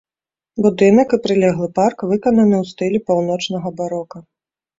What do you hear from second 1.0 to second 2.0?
і прылеглы парк